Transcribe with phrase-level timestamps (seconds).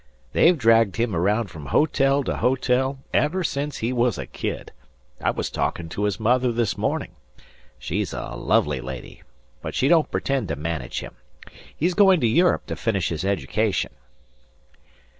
[0.33, 4.71] "They've dragged him around from hotel to hotel ever since he was a kid.
[5.21, 7.11] I was talking to his mother this morning.
[7.77, 9.21] She's a lovely lady,
[9.61, 11.17] but she don't pretend to manage him.
[11.77, 13.91] He's going to Europe to finish his education."